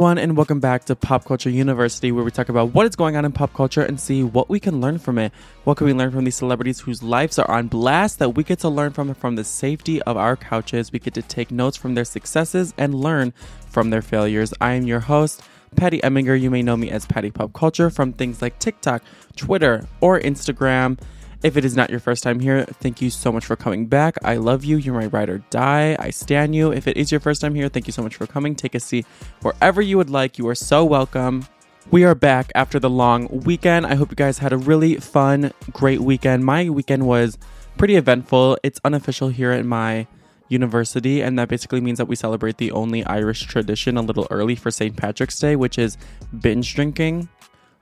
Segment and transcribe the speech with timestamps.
[0.00, 3.16] Everyone, and welcome back to Pop Culture University, where we talk about what is going
[3.16, 5.30] on in pop culture and see what we can learn from it.
[5.64, 8.60] What can we learn from these celebrities whose lives are on blast that we get
[8.60, 10.90] to learn from from the safety of our couches?
[10.90, 13.34] We get to take notes from their successes and learn
[13.68, 14.54] from their failures.
[14.58, 15.42] I am your host,
[15.76, 16.40] Patty Eminger.
[16.40, 19.02] You may know me as Patty Pop Culture from things like TikTok,
[19.36, 20.98] Twitter, or Instagram.
[21.42, 24.18] If it is not your first time here, thank you so much for coming back.
[24.22, 24.76] I love you.
[24.76, 25.96] You're my ride or die.
[25.98, 26.70] I stand you.
[26.70, 28.54] If it is your first time here, thank you so much for coming.
[28.54, 29.06] Take a seat
[29.40, 30.36] wherever you would like.
[30.36, 31.46] You are so welcome.
[31.90, 33.86] We are back after the long weekend.
[33.86, 36.44] I hope you guys had a really fun, great weekend.
[36.44, 37.38] My weekend was
[37.78, 38.58] pretty eventful.
[38.62, 40.06] It's unofficial here at my
[40.48, 44.56] university, and that basically means that we celebrate the only Irish tradition a little early
[44.56, 44.94] for St.
[44.94, 45.96] Patrick's Day, which is
[46.38, 47.30] binge drinking.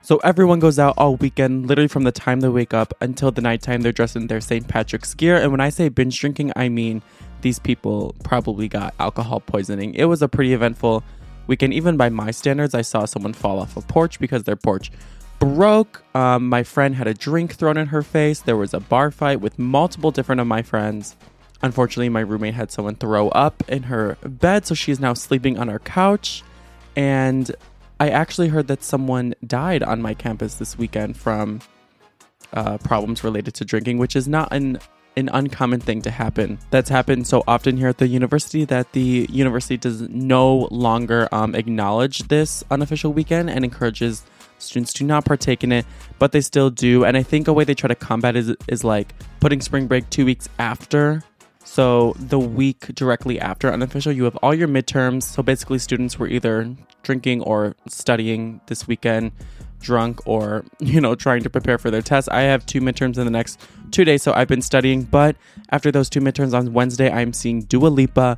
[0.01, 3.41] So everyone goes out all weekend, literally from the time they wake up until the
[3.41, 3.81] nighttime.
[3.81, 4.67] They're dressed in their St.
[4.67, 5.35] Patrick's gear.
[5.37, 7.01] And when I say binge drinking, I mean
[7.41, 9.93] these people probably got alcohol poisoning.
[9.95, 11.03] It was a pretty eventful
[11.47, 11.73] weekend.
[11.73, 14.89] Even by my standards, I saw someone fall off a porch because their porch
[15.39, 16.03] broke.
[16.15, 18.39] Um, my friend had a drink thrown in her face.
[18.39, 21.17] There was a bar fight with multiple different of my friends.
[21.61, 25.59] Unfortunately, my roommate had someone throw up in her bed, so she is now sleeping
[25.59, 26.41] on our couch.
[26.95, 27.51] And
[27.99, 31.59] I actually heard that someone died on my campus this weekend from
[32.53, 34.79] uh, problems related to drinking, which is not an
[35.17, 36.57] an uncommon thing to happen.
[36.69, 41.55] That's happened so often here at the university that the university does no longer um,
[41.55, 44.23] acknowledge this unofficial weekend and encourages
[44.59, 45.85] students to not partake in it,
[46.19, 47.03] but they still do.
[47.03, 50.09] And I think a way they try to combat is is like putting spring break
[50.09, 51.23] two weeks after.
[51.71, 55.21] So the week directly after unofficial, you have all your midterms.
[55.21, 59.31] So basically, students were either drinking or studying this weekend
[59.79, 63.23] drunk or you know trying to prepare for their tests i have two midterms in
[63.23, 65.37] the next two days so i've been studying but
[65.69, 68.37] after those two midterms on wednesday i'm seeing dua lipa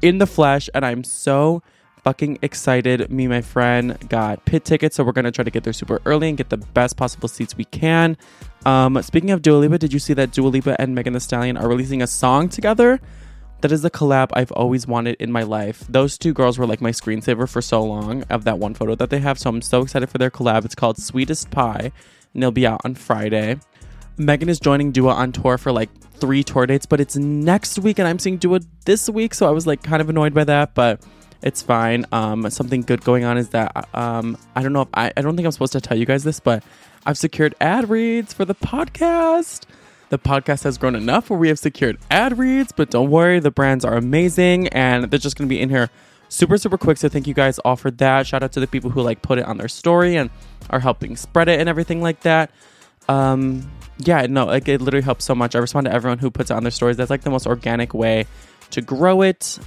[0.00, 1.62] in the flesh and i'm so
[2.02, 5.64] fucking excited me and my friend got pit tickets so we're gonna try to get
[5.64, 8.16] there super early and get the best possible seats we can
[8.66, 11.56] um speaking of dua lipa did you see that dua lipa and Megan Thee Stallion
[11.56, 13.00] are releasing a song together
[13.60, 15.84] that is a collab I've always wanted in my life.
[15.88, 19.10] Those two girls were like my screensaver for so long of that one photo that
[19.10, 19.38] they have.
[19.38, 20.64] So I'm so excited for their collab.
[20.64, 21.92] It's called Sweetest Pie,
[22.32, 23.58] and they'll be out on Friday.
[24.16, 27.98] Megan is joining Dua on tour for like three tour dates, but it's next week,
[27.98, 29.34] and I'm seeing Dua this week.
[29.34, 31.02] So I was like kind of annoyed by that, but
[31.42, 32.06] it's fine.
[32.12, 35.36] Um, something good going on is that um, I don't know if I, I don't
[35.36, 36.62] think I'm supposed to tell you guys this, but
[37.06, 39.64] I've secured ad reads for the podcast.
[40.10, 43.50] The podcast has grown enough where we have secured ad reads, but don't worry, the
[43.50, 45.88] brands are amazing and they're just going to be in here
[46.28, 46.96] super super quick.
[46.96, 48.26] So thank you guys all for that.
[48.26, 50.30] Shout out to the people who like put it on their story and
[50.68, 52.50] are helping spread it and everything like that.
[53.08, 55.54] Um yeah no like it literally helps so much.
[55.54, 56.96] I respond to everyone who puts it on their stories.
[56.96, 58.26] That's like the most organic way
[58.70, 59.58] to grow it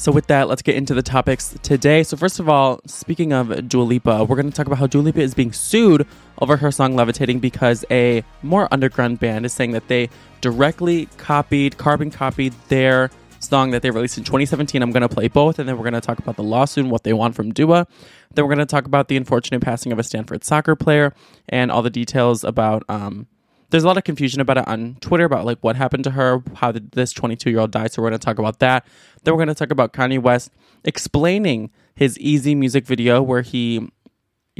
[0.00, 2.02] so with that, let's get into the topics today.
[2.04, 5.02] So first of all, speaking of Dua Lipa, we're going to talk about how Dua
[5.02, 6.06] Lipa is being sued
[6.38, 10.08] over her song "Levitating" because a more underground band is saying that they
[10.40, 14.80] directly copied, carbon copied their song that they released in 2017.
[14.80, 16.90] I'm going to play both, and then we're going to talk about the lawsuit and
[16.90, 17.86] what they want from Dua.
[18.32, 21.12] Then we're going to talk about the unfortunate passing of a Stanford soccer player
[21.46, 23.26] and all the details about um,
[23.70, 26.42] there's a lot of confusion about it on Twitter about like what happened to her,
[26.56, 27.86] how did this 22 year old die.
[27.86, 28.84] So we're going to talk about that.
[29.22, 30.50] Then we're going to talk about Kanye West
[30.84, 33.88] explaining his Eazy music video where he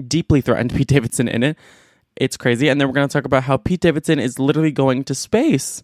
[0.07, 1.57] deeply threatened Pete Davidson in it.
[2.17, 2.69] It's crazy.
[2.69, 5.83] And then we're going to talk about how Pete Davidson is literally going to space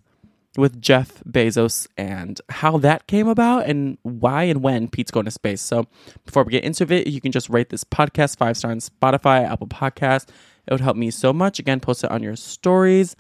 [0.57, 5.31] with Jeff Bezos and how that came about and why and when Pete's going to
[5.31, 5.61] space.
[5.61, 5.87] So
[6.25, 9.49] before we get into it, you can just rate this podcast five stars on Spotify,
[9.49, 10.29] Apple Podcast
[10.67, 11.59] it would help me so much.
[11.59, 13.17] Again, post it on your stories.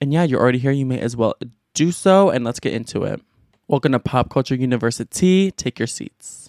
[0.00, 0.72] And yeah, you're already here.
[0.72, 1.34] You may as well
[1.74, 2.30] do so.
[2.30, 3.20] And let's get into it.
[3.68, 5.50] Welcome to Pop Culture University.
[5.52, 6.41] Take your seats.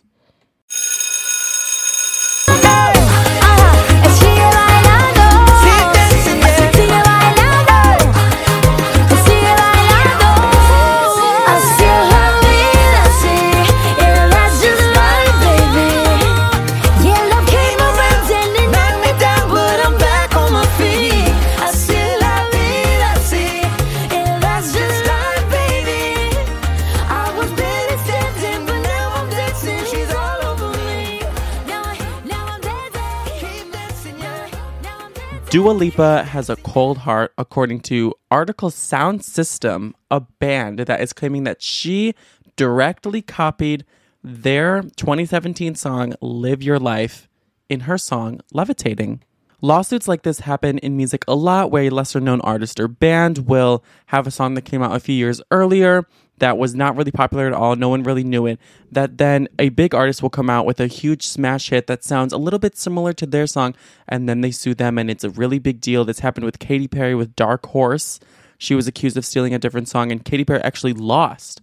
[35.54, 41.14] Dua Lipa has a cold heart, according to Artikal Sound System, a band that is
[41.14, 42.16] claiming that she
[42.56, 43.86] directly copied
[44.24, 47.30] their 2017 song Live Your Life
[47.70, 49.22] in her song Levitating.
[49.62, 53.48] Lawsuits like this happen in music a lot where a lesser known artist or band
[53.48, 56.08] will have a song that came out a few years earlier
[56.40, 58.60] that was not really popular at all, no one really knew it,
[58.92, 62.34] that then a big artist will come out with a huge smash hit that sounds
[62.34, 63.76] a little bit similar to their song,
[64.08, 66.04] and then they sue them, and it's a really big deal.
[66.06, 68.20] This happened with Katy Perry with Dark Horse.
[68.58, 71.62] She was accused of stealing a different song, and Katy Perry actually lost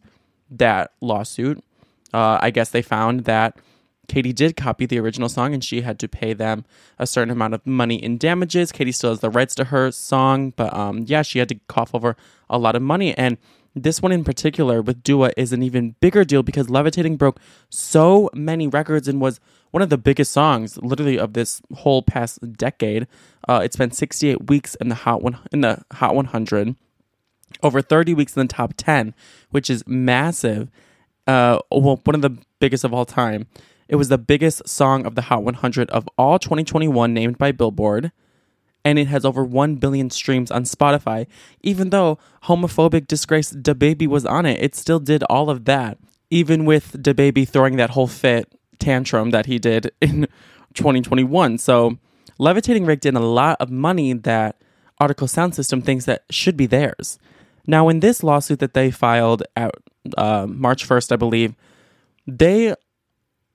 [0.50, 1.62] that lawsuit.
[2.12, 3.56] Uh, I guess they found that
[4.11, 6.64] Katy did copy the original song and she had to pay them
[6.99, 8.72] a certain amount of money in damages.
[8.72, 11.94] Katy still has the rights to her song, but um, yeah, she had to cough
[11.94, 12.17] over
[12.49, 13.17] a lot of money.
[13.17, 13.38] And
[13.75, 17.38] this one in particular with Dua is an even bigger deal because Levitating broke
[17.69, 19.40] so many records and was
[19.70, 23.06] one of the biggest songs, literally, of this whole past decade.
[23.49, 26.75] Uh, it spent 68 weeks in the hot one in the Hot 100,
[27.62, 29.14] over 30 weeks in the top 10,
[29.50, 30.69] which is massive.
[31.26, 33.46] Uh, well, one of the biggest of all time.
[33.88, 38.12] It was the biggest song of the Hot 100 of all 2021, named by Billboard
[38.85, 41.27] and it has over 1 billion streams on Spotify.
[41.62, 45.99] Even though homophobic disgrace DaBaby was on it, it still did all of that.
[46.31, 50.27] Even with DaBaby throwing that whole fit tantrum that he did in
[50.75, 51.59] 2021.
[51.59, 51.99] So,
[52.41, 54.56] Levitating raked in a lot of money that
[54.99, 57.19] Artikal Sound System thinks that should be theirs.
[57.67, 59.75] Now, in this lawsuit that they filed at
[60.17, 61.55] uh, March 1st, I believe,
[62.27, 62.75] they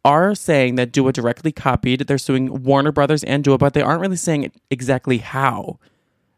[0.05, 2.01] are saying that Dua directly copied.
[2.01, 5.79] They're suing Warner Brothers and Dua, but they aren't really saying exactly how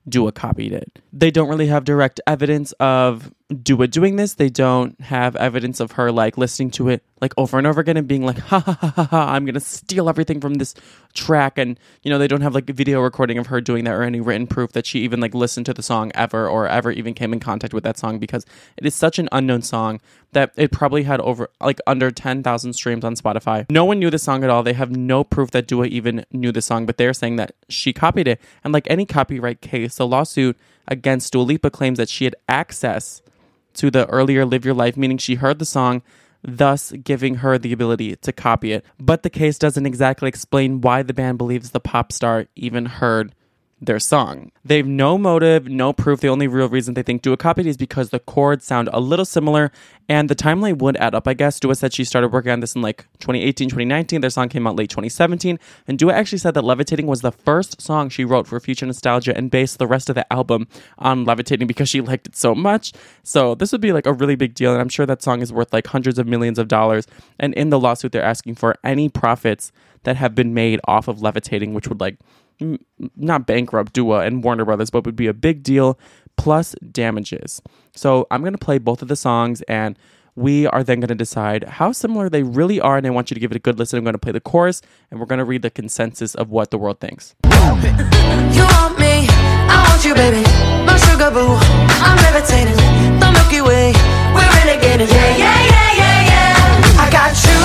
[0.10, 1.00] Dua copied it.
[1.14, 3.34] They don't really have direct evidence of
[3.64, 4.34] Dua doing this.
[4.34, 7.96] They don't have evidence of her like listening to it like over and over again
[7.96, 10.76] and being like, ha ha ha ha, ha I'm gonna steal everything from this
[11.14, 11.58] track.
[11.58, 14.04] And you know, they don't have like a video recording of her doing that or
[14.04, 17.14] any written proof that she even like listened to the song ever or ever even
[17.14, 18.46] came in contact with that song because
[18.76, 20.02] it is such an unknown song
[20.34, 23.66] that it probably had over like under 10,000 streams on Spotify.
[23.72, 24.62] No one knew the song at all.
[24.62, 27.94] They have no proof that Dua even knew the song, but they're saying that she
[27.94, 28.42] copied it.
[28.66, 33.22] And like any copyright case, the lawsuit against Dua Lipa claims that she had access
[33.77, 36.01] to the earlier Live Your Life, meaning she heard the song,
[36.44, 38.85] thus giving her the ability to copy it.
[39.00, 43.33] But the case doesn't exactly explain why the band believes the pop star even heard
[43.79, 44.51] their song.
[44.65, 46.19] They have no motive, no proof.
[46.19, 49.25] The only real reason they think Dua copied is because the chords sound a little
[49.25, 49.71] similar
[50.09, 51.59] and the timeline would add up, I guess.
[51.59, 54.21] Dua said she started working on this in like 2018, 2019.
[54.21, 55.59] Their song came out late 2017.
[55.88, 59.38] And Dua actually said that Levitating was the first song she wrote for Future Nostalgia
[59.38, 62.94] and based the rest of the album on Levitating because she liked it so much.
[63.21, 64.71] So this would be like a really big deal.
[64.71, 67.06] And I'm sure that song is worth like hundreds of millions of dollars.
[67.38, 69.71] And in the lawsuit, they're asking for any profits
[70.03, 72.18] that have been made off of Levitating, which would like
[73.15, 76.00] not bankrupt Dua and Warner Brothers, but would be a big deal
[76.38, 77.62] plus damages.
[77.95, 79.98] So I'm going to play both of the songs and
[80.36, 82.98] we are then going to decide how similar they really are.
[82.98, 83.98] And I want you to give it a good listen.
[83.98, 86.69] I'm going to play the chorus and we're going to read the consensus of what
[86.69, 87.36] the world thinks.
[87.44, 89.25] You want me,
[89.65, 90.44] I want you, baby.
[90.86, 91.57] My sugar boo,
[92.06, 92.77] I'm levitating.
[93.19, 93.94] The Milky Way,
[94.33, 95.10] we're renegading.
[95.10, 97.01] Yeah, yeah, yeah, yeah, yeah.
[97.01, 97.57] I got you,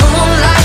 [0.00, 0.55] moonlight.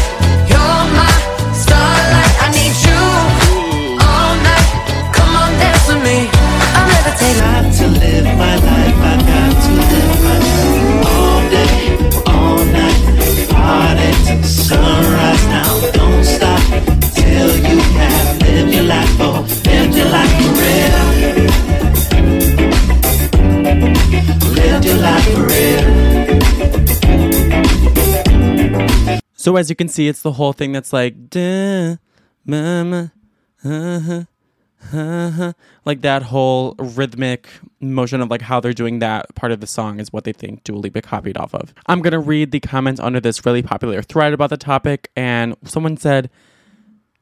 [29.51, 31.99] So as you can see, it's the whole thing that's like, like
[36.01, 37.49] that whole rhythmic
[37.81, 40.63] motion of like how they're doing that part of the song is what they think
[40.63, 41.73] Dua Lipa copied off of.
[41.87, 45.97] I'm gonna read the comments under this really popular thread about the topic, and someone
[45.97, 46.29] said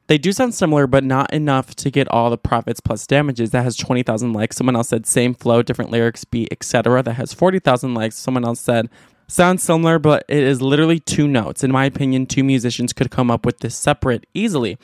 [0.06, 3.50] they do sound similar, but not enough to get all the profits plus damages.
[3.50, 4.56] That has 20,000 likes.
[4.56, 7.02] Someone else said same flow, different lyrics, beat, etc.
[7.02, 8.16] That has 40,000 likes.
[8.16, 8.88] Someone else said
[9.32, 11.64] sounds similar, but it is literally two notes.
[11.64, 14.78] In my opinion, two musicians could come up with this separate easily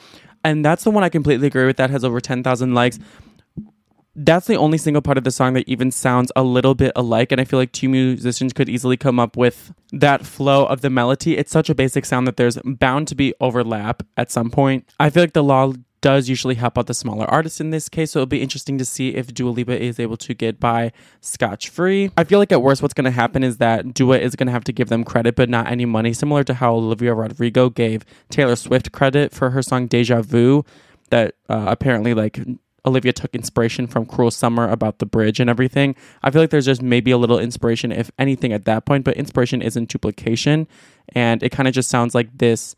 [0.47, 1.77] and that's the one I completely agree with.
[1.77, 2.99] That has over ten thousand likes.
[4.19, 7.33] That's the only single part of the song that even sounds a little bit alike,
[7.33, 10.89] and I feel like two musicians could easily come up with that flow of the
[10.89, 11.37] melody.
[11.37, 14.89] It's such a basic sound that there's bound to be overlap at some point.
[14.99, 15.73] I feel like the law
[16.07, 18.13] does usually help out the smaller artists in this case.
[18.13, 21.69] So it'll be interesting to see if Dua Lipa is able to get by scotch
[21.69, 22.13] free.
[22.17, 24.53] I feel like at worst, what's going to happen is that Dua is going to
[24.53, 28.05] have to give them credit, but not any money, similar to how Olivia Rodrigo gave
[28.31, 30.65] Taylor Swift credit for her song Deja Vu.
[31.11, 32.39] that uh, apparently like
[32.85, 35.97] Olivia took inspiration from Cruel Summer about the bridge and everything.
[36.23, 39.17] I feel like there's just maybe a little inspiration, if anything, at that point, but
[39.17, 40.69] inspiration isn't duplication.
[41.17, 42.77] And it kind of just sounds like this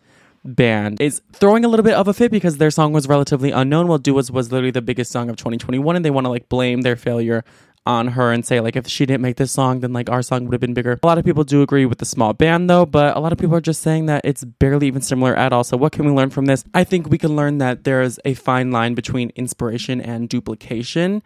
[0.55, 3.87] band is throwing a little bit of a fit because their song was relatively unknown.
[3.89, 6.83] While Do was, literally the biggest song of 2021, and they want to like blame
[6.83, 7.45] their failure
[7.87, 10.45] on her and say like if she didn't make this song then like our song
[10.45, 10.99] would have been bigger.
[11.03, 13.39] A lot of people do agree with the small band though, but a lot of
[13.39, 15.65] people are just saying that it's barely even similar at all.
[15.65, 16.65] So what can we learn from this?
[16.75, 21.23] I think we can learn that there's a fine line between inspiration and duplication.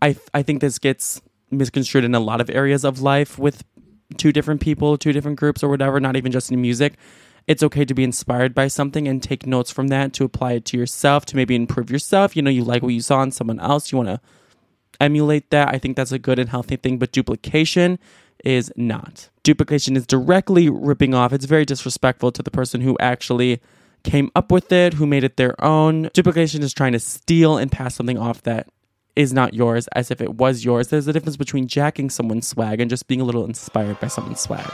[0.00, 3.62] I I think this gets misconstrued in a lot of areas of life with
[4.16, 6.94] two different people, two different groups or whatever, not even just in music.
[7.46, 10.64] It's okay to be inspired by something and take notes from that to apply it
[10.66, 12.36] to yourself, to maybe improve yourself.
[12.36, 14.20] You know, you like what you saw in someone else, you want to
[15.00, 15.68] emulate that.
[15.68, 17.98] I think that's a good and healthy thing, but duplication
[18.44, 19.28] is not.
[19.42, 21.32] Duplication is directly ripping off.
[21.32, 23.60] It's very disrespectful to the person who actually
[24.04, 26.10] came up with it, who made it their own.
[26.12, 28.68] Duplication is trying to steal and pass something off that
[29.14, 30.88] is not yours as if it was yours.
[30.88, 34.40] There's a difference between jacking someone's swag and just being a little inspired by someone's
[34.40, 34.70] swag.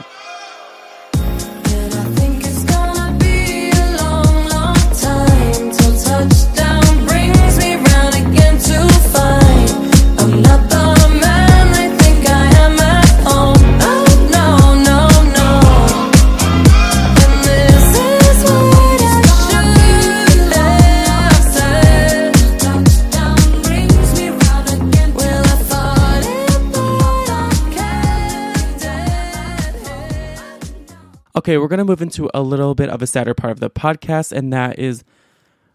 [31.48, 33.70] Okay, we're going to move into a little bit of a sadder part of the
[33.70, 35.02] podcast, and that is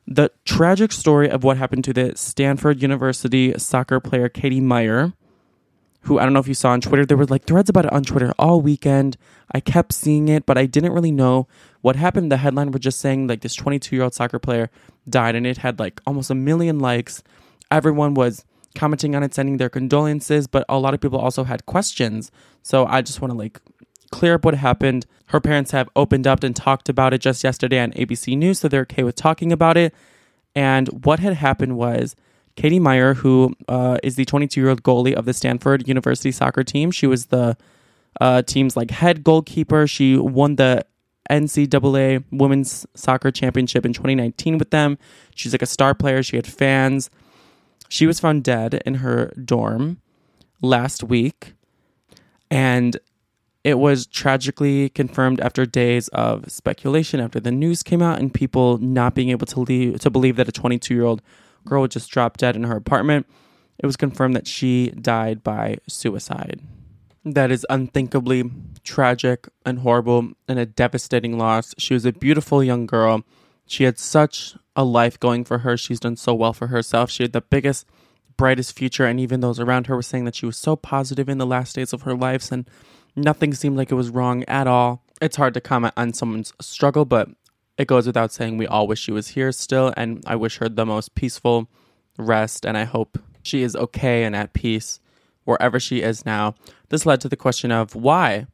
[0.06, 5.14] the tragic story of what happened to the Stanford University soccer player Katie Meyer,
[6.02, 7.06] who I don't know if you saw on Twitter.
[7.06, 9.18] There were like threads about it on Twitter all weekend.
[9.52, 11.48] I kept seeing it, but I didn't really know
[11.82, 12.32] what happened.
[12.32, 14.70] The headline was just saying like this 22 year old soccer player
[15.10, 17.24] died, and it had like almost a million likes.
[17.72, 18.46] Everyone was
[18.76, 22.32] commenting on it, sending their condolences, but a lot of people also had questions.
[22.62, 23.62] So I just want to like
[24.14, 25.08] clear up what happened.
[25.28, 28.68] Her parents have opened up and talked about it just yesterday on ABC News, so
[28.68, 29.92] they're okay with talking about it.
[30.54, 32.16] And what had happened was
[32.56, 36.64] Katie Meyer, who uh, is the 22 year old goalie of the Stanford University soccer
[36.64, 37.58] team, she was the
[38.22, 39.88] uh, team's like head goalkeeper.
[39.88, 40.86] She won the
[41.32, 45.00] NCAA Women's Soccer Championship in 2019 with them.
[45.34, 46.22] She's like a star player.
[46.22, 47.10] She had fans.
[47.90, 49.98] She was found dead in her dorm
[50.62, 51.54] last week.
[52.52, 53.00] And
[53.64, 58.78] it was tragically confirmed after days of speculation after the news came out and people
[58.78, 61.22] not being able to leave, to believe that a 22 year old
[61.66, 63.26] girl would just drop dead in her apartment.
[63.80, 66.62] It was confirmed that she died by suicide.
[67.26, 68.52] That is unthinkably
[68.84, 71.74] tragic and horrible and a devastating loss.
[71.78, 73.24] She was a beautiful young girl.
[73.66, 75.78] She had such a life going for her.
[75.78, 77.10] She's done so well for herself.
[77.10, 77.86] She had the biggest,
[78.36, 81.38] brightest future, and even those around her were saying that she was so positive in
[81.38, 82.52] the last days of her life.
[82.52, 82.68] And
[83.16, 85.04] Nothing seemed like it was wrong at all.
[85.22, 87.30] It's hard to comment on someone's struggle, but
[87.78, 90.70] it goes without saying we all wish she was here still, and I wish her
[90.70, 91.70] the most peaceful
[92.18, 95.00] rest, and I hope she is okay and at peace
[95.44, 96.56] wherever she is now.
[96.90, 98.48] This led to the question of why?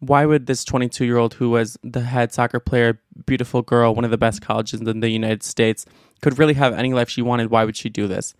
[0.00, 4.04] Why would this 22 year old, who was the head soccer player, beautiful girl, one
[4.04, 5.86] of the best colleges in the United States,
[6.20, 7.50] could really have any life she wanted?
[7.50, 8.34] Why would she do this?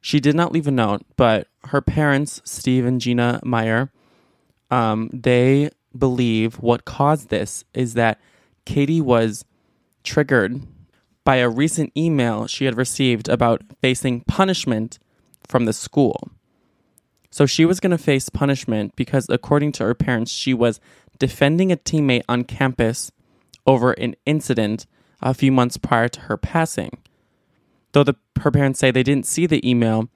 [0.00, 3.92] She did not leave a note, but her parents, Steve and Gina Meyer,
[4.70, 8.20] um, they believe what caused this is that
[8.64, 9.44] Katie was
[10.04, 10.62] triggered
[11.24, 14.98] by a recent email she had received about facing punishment
[15.46, 16.30] from the school.
[17.30, 20.80] So she was going to face punishment because, according to her parents, she was
[21.18, 23.12] defending a teammate on campus
[23.66, 24.86] over an incident
[25.22, 26.98] a few months prior to her passing.
[27.92, 30.08] Though the, her parents say they didn't see the email,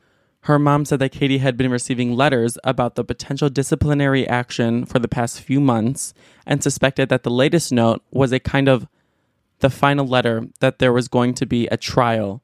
[0.45, 4.99] her mom said that Katie had been receiving letters about the potential disciplinary action for
[4.99, 6.13] the past few months
[6.47, 8.87] and suspected that the latest note was a kind of
[9.61, 12.43] the final letter that there was going to be a trial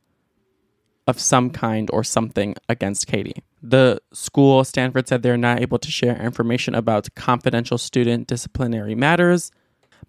[1.07, 3.43] of some kind or something against Katie.
[3.63, 9.51] The school, Stanford, said they're not able to share information about confidential student disciplinary matters.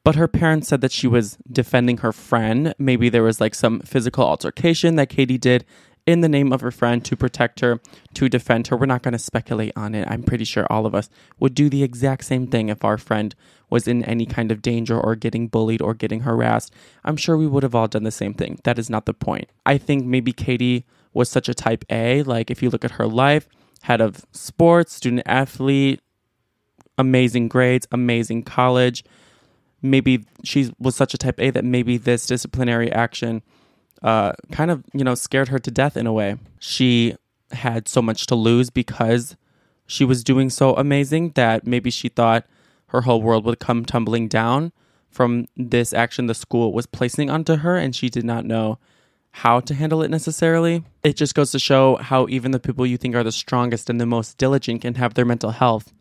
[0.03, 2.73] But her parents said that she was defending her friend.
[2.79, 5.65] Maybe there was like some physical altercation that Katie did
[6.05, 7.79] in the name of her friend to protect her,
[8.15, 8.77] to defend her.
[8.77, 10.07] We're not going to speculate on it.
[10.09, 13.35] I'm pretty sure all of us would do the exact same thing if our friend
[13.69, 16.73] was in any kind of danger or getting bullied or getting harassed.
[17.05, 18.59] I'm sure we would have all done the same thing.
[18.63, 19.49] That is not the point.
[19.65, 22.23] I think maybe Katie was such a type A.
[22.23, 23.47] Like, if you look at her life,
[23.83, 26.01] head of sports, student athlete,
[26.97, 29.03] amazing grades, amazing college.
[29.81, 33.41] Maybe she was such a type A that maybe this disciplinary action
[34.01, 36.37] uh, kind of, you know, scared her to death in a way.
[36.59, 37.15] She
[37.51, 39.35] had so much to lose because
[39.85, 42.45] she was doing so amazing that maybe she thought
[42.87, 44.71] her whole world would come tumbling down
[45.09, 48.79] from this action the school was placing onto her, and she did not know
[49.31, 50.83] how to handle it necessarily.
[51.03, 53.99] It just goes to show how even the people you think are the strongest and
[53.99, 55.93] the most diligent can have their mental health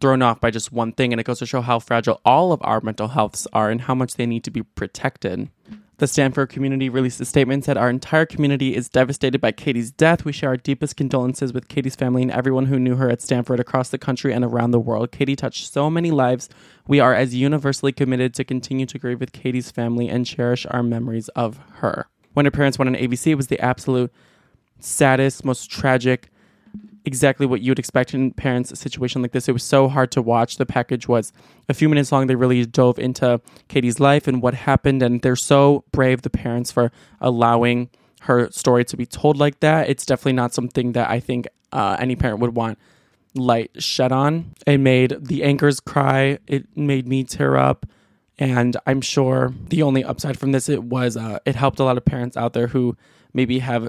[0.00, 1.12] thrown off by just one thing.
[1.12, 3.94] And it goes to show how fragile all of our mental healths are and how
[3.94, 5.50] much they need to be protected.
[5.98, 10.24] The Stanford community released a statement said our entire community is devastated by Katie's death.
[10.24, 13.60] We share our deepest condolences with Katie's family and everyone who knew her at Stanford
[13.60, 15.12] across the country and around the world.
[15.12, 16.48] Katie touched so many lives.
[16.88, 20.82] We are as universally committed to continue to grieve with Katie's family and cherish our
[20.82, 22.08] memories of her.
[22.32, 24.12] When her parents went on ABC, it was the absolute
[24.80, 26.28] saddest, most tragic,
[27.04, 29.48] exactly what you would expect in parents' situation like this.
[29.48, 30.56] It was so hard to watch.
[30.56, 31.32] The package was
[31.68, 32.26] a few minutes long.
[32.26, 36.70] They really dove into Katie's life and what happened, and they're so brave, the parents,
[36.70, 37.90] for allowing
[38.22, 39.88] her story to be told like that.
[39.88, 42.78] It's definitely not something that I think uh, any parent would want
[43.34, 44.54] light shed on.
[44.66, 46.38] It made the anchors cry.
[46.46, 47.86] It made me tear up.
[48.38, 51.96] And I'm sure the only upside from this it was uh, it helped a lot
[51.96, 52.96] of parents out there who
[53.32, 53.88] maybe have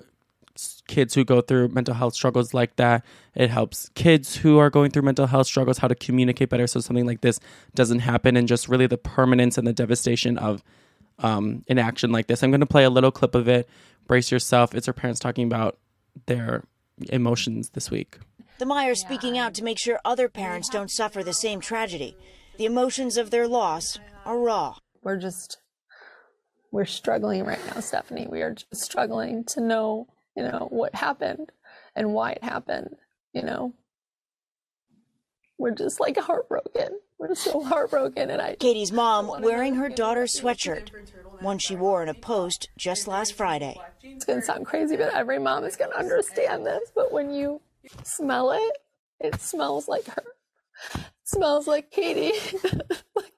[0.88, 3.04] kids who go through mental health struggles like that.
[3.34, 6.80] It helps kids who are going through mental health struggles how to communicate better so
[6.80, 7.40] something like this
[7.74, 10.64] doesn't happen and just really the permanence and the devastation of
[11.20, 12.44] um, an action like this.
[12.44, 13.68] I'm going to play a little clip of it.
[14.08, 14.76] Brace yourself.
[14.76, 15.78] It's her parents talking about
[16.28, 16.64] their
[17.10, 18.20] emotions this week.
[18.58, 22.16] The Meyers speaking out to make sure other parents don't suffer the same tragedy.
[22.58, 24.78] The emotions of their loss are raw.
[25.04, 25.58] We're just,
[26.72, 28.28] we're struggling right now, Stephanie.
[28.30, 31.52] We are just struggling to know you know, what happened
[31.96, 32.96] and why it happened,
[33.34, 33.74] you know.
[35.58, 37.00] We're just like heartbroken.
[37.18, 40.90] We're so heartbroken and I Katie's mom wearing her daughter's sweatshirt,
[41.40, 43.80] one she wore in a post just last Friday.
[44.04, 47.34] It's going to sound crazy, but every mom is going to understand this, but when
[47.34, 47.62] you
[48.04, 48.78] smell it,
[49.20, 50.24] it smells like her.
[50.94, 52.34] It smells like Katie.
[53.16, 53.32] like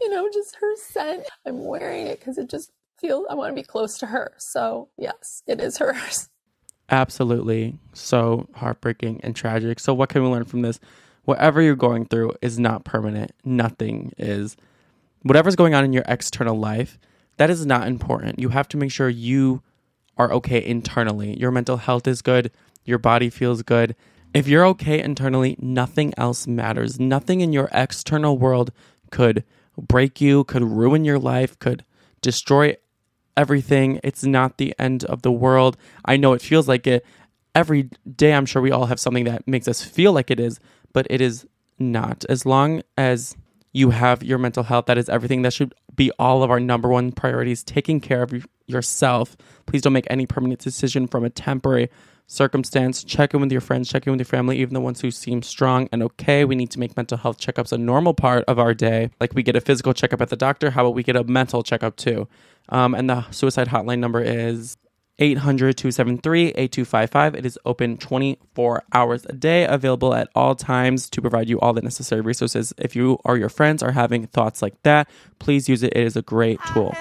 [0.00, 1.24] you know, just her scent.
[1.46, 4.32] I'm wearing it cuz it just feel I want to be close to her.
[4.38, 6.30] So, yes, it is hers.
[6.88, 7.78] Absolutely.
[7.92, 9.80] So heartbreaking and tragic.
[9.80, 10.80] So, what can we learn from this?
[11.24, 13.32] Whatever you're going through is not permanent.
[13.44, 14.56] Nothing is.
[15.22, 16.98] Whatever's going on in your external life,
[17.36, 18.38] that is not important.
[18.38, 19.62] You have to make sure you
[20.16, 21.38] are okay internally.
[21.38, 22.50] Your mental health is good,
[22.84, 23.94] your body feels good.
[24.34, 26.98] If you're okay internally, nothing else matters.
[26.98, 28.72] Nothing in your external world
[29.10, 29.44] could
[29.78, 31.84] break you, could ruin your life, could
[32.20, 32.76] destroy
[33.36, 34.00] everything.
[34.02, 35.76] It's not the end of the world.
[36.04, 37.04] I know it feels like it.
[37.54, 40.58] Every day, I'm sure we all have something that makes us feel like it is,
[40.92, 41.46] but it is
[41.78, 42.24] not.
[42.28, 43.36] As long as
[43.72, 45.42] you have your mental health, that is everything.
[45.42, 47.62] That should be all of our number one priorities.
[47.62, 49.36] Taking care of yourself.
[49.66, 51.90] Please don't make any permanent decision from a temporary
[52.26, 53.04] circumstance.
[53.04, 55.42] Check in with your friends, check in with your family, even the ones who seem
[55.42, 56.44] strong and okay.
[56.44, 59.10] We need to make mental health checkups a normal part of our day.
[59.20, 61.62] Like we get a physical checkup at the doctor, how about we get a mental
[61.62, 62.28] checkup too?
[62.68, 64.76] Um, and the suicide hotline number is
[65.18, 67.34] 800 273 8255.
[67.34, 71.72] It is open 24 hours a day, available at all times to provide you all
[71.72, 72.72] the necessary resources.
[72.78, 75.08] If you or your friends are having thoughts like that,
[75.38, 75.92] please use it.
[75.94, 76.92] It is a great tool.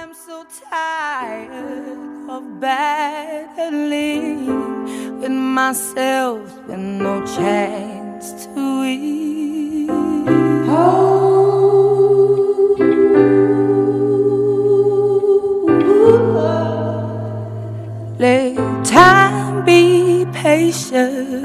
[5.21, 9.88] With myself with no chance to win.
[10.67, 11.12] Oh.
[18.17, 21.43] Let time be patient.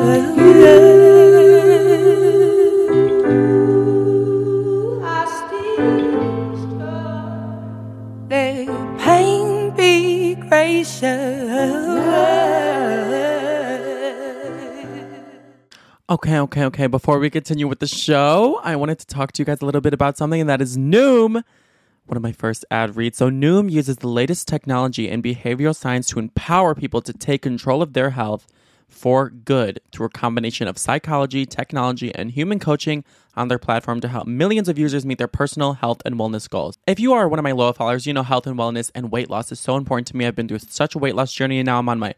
[8.29, 11.86] Let pain be gracious.
[16.09, 16.87] Okay, okay, okay.
[16.87, 19.81] Before we continue with the show, I wanted to talk to you guys a little
[19.81, 21.42] bit about something, and that is Noom
[22.07, 23.19] one of my first ad reads.
[23.19, 27.83] So, Noom uses the latest technology and behavioral science to empower people to take control
[27.83, 28.47] of their health
[28.88, 33.03] for good through a combination of psychology, technology, and human coaching
[33.35, 36.79] on their platform to help millions of users meet their personal health and wellness goals.
[36.87, 39.29] If you are one of my loyal followers, you know health and wellness and weight
[39.29, 40.25] loss is so important to me.
[40.25, 42.14] I've been through such a weight loss journey and now I'm on my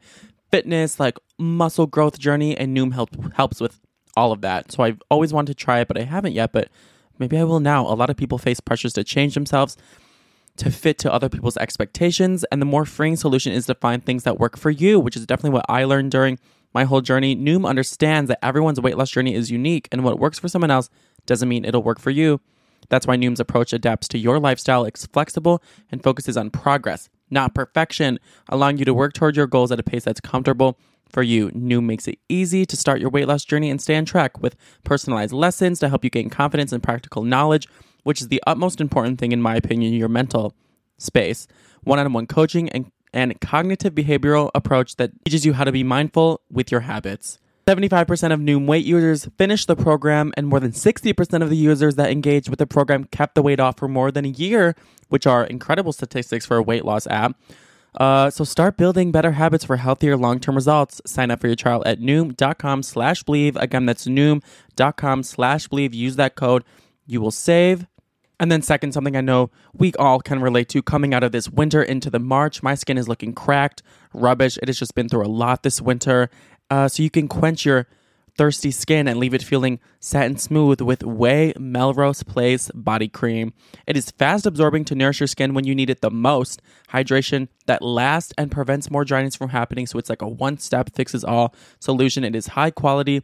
[0.50, 3.80] fitness, like muscle growth journey, and Noom help, helps with
[4.16, 4.72] all of that.
[4.72, 6.52] So I've always wanted to try it, but I haven't yet.
[6.52, 6.68] But
[7.18, 7.86] Maybe I will now.
[7.86, 9.76] A lot of people face pressures to change themselves
[10.56, 12.44] to fit to other people's expectations.
[12.50, 15.26] And the more freeing solution is to find things that work for you, which is
[15.26, 16.38] definitely what I learned during
[16.74, 17.36] my whole journey.
[17.36, 20.90] Noom understands that everyone's weight loss journey is unique, and what works for someone else
[21.26, 22.40] doesn't mean it'll work for you.
[22.88, 27.54] That's why Noom's approach adapts to your lifestyle, it's flexible, and focuses on progress, not
[27.54, 31.50] perfection, allowing you to work toward your goals at a pace that's comfortable for you.
[31.50, 34.56] Noom makes it easy to start your weight loss journey and stay on track with
[34.84, 37.68] personalized lessons to help you gain confidence and practical knowledge,
[38.04, 40.54] which is the utmost important thing, in my opinion, your mental
[40.98, 41.46] space.
[41.84, 45.84] One on one coaching and, and cognitive behavioral approach that teaches you how to be
[45.84, 47.38] mindful with your habits.
[47.68, 51.96] 75% of Noom weight users finished the program, and more than 60% of the users
[51.96, 54.74] that engaged with the program kept the weight off for more than a year,
[55.08, 57.36] which are incredible statistics for a weight loss app.
[57.98, 61.00] Uh, so start building better habits for healthier long-term results.
[61.06, 63.56] Sign up for your trial at noom.com slash bleav.
[63.56, 65.94] Again, that's noom.com slash bleav.
[65.94, 66.64] Use that code.
[67.06, 67.86] You will save.
[68.40, 71.48] And then second, something I know we all can relate to coming out of this
[71.48, 72.62] winter into the March.
[72.62, 74.58] My skin is looking cracked, rubbish.
[74.62, 76.30] It has just been through a lot this winter.
[76.70, 77.88] Uh, so you can quench your
[78.38, 83.52] thirsty skin and leave it feeling satin smooth with OUAI Melrose Place body cream.
[83.86, 86.62] It is fast absorbing to nourish your skin when you need it the most.
[86.90, 89.86] Hydration that lasts and prevents more dryness from happening.
[89.86, 92.22] So it's like a one step fixes all solution.
[92.22, 93.22] It is high quality,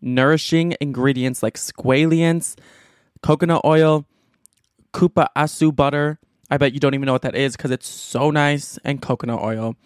[0.00, 2.56] nourishing ingredients like squalene,
[3.22, 4.06] coconut oil,
[4.94, 6.18] cupuaçu butter.
[6.50, 9.42] I bet you don't even know what that is because it's so nice, and coconut
[9.42, 9.76] oil.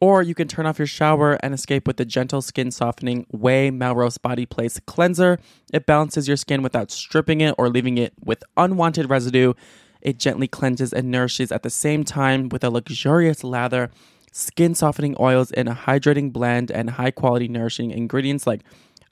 [0.00, 3.74] Or you can turn off your shower and escape with the gentle skin softening OUAI
[3.74, 5.38] Melrose Body Place cleanser.
[5.72, 9.54] It balances your skin without stripping it or leaving it with unwanted residue.
[10.00, 13.90] It gently cleanses and nourishes at the same time with a luxurious lather,
[14.30, 18.62] skin softening oils, and a hydrating blend and high quality nourishing ingredients like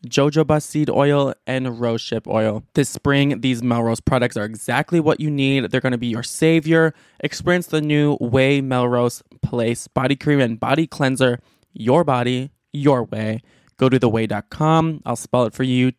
[0.09, 2.64] jojoba seed oil and rosehip oil.
[2.75, 5.71] This spring, these Melrose products are exactly what you need.
[5.71, 6.95] They're going to be your savior.
[7.21, 11.40] Experience the new OUAI Melrose Place body cream and body cleanser.
[11.73, 13.40] Your body, your way.
[13.77, 15.03] Go to theouai.com.
[15.05, 15.92] I'll spell it for you.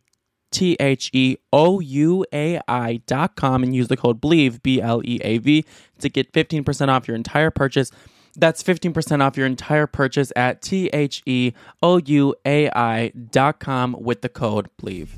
[0.50, 4.80] T H E O U A I dot com and use the code BLEAV, B
[4.80, 5.64] L E A V,
[5.98, 7.90] to get 15% off your entire purchase.
[8.38, 13.58] That's 15% off your entire purchase at T H E O U A I dot
[13.58, 15.08] com with the code BLEAV.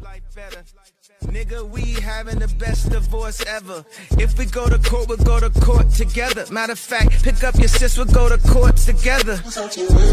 [1.26, 3.84] Nigga, we having the best divorce ever.
[4.12, 6.46] If we go to court, we'll go to court together.
[6.50, 9.38] Matter of fact, pick up your sis, we'll go to court together.